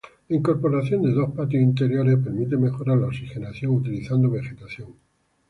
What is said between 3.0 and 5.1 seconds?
oxigenación utilizando vegetación.